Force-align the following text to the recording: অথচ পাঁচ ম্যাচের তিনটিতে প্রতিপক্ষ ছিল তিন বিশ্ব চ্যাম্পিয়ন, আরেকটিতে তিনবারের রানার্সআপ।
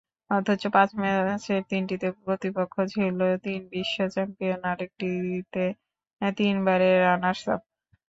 অথচ 0.31 0.61
পাঁচ 0.75 0.89
ম্যাচের 1.01 1.61
তিনটিতে 1.71 2.07
প্রতিপক্ষ 2.21 2.75
ছিল 2.93 3.19
তিন 3.45 3.59
বিশ্ব 3.73 3.97
চ্যাম্পিয়ন, 4.13 4.61
আরেকটিতে 4.71 5.65
তিনবারের 6.37 6.95
রানার্সআপ। 7.05 7.61